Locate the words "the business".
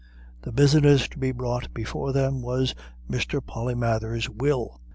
0.41-1.07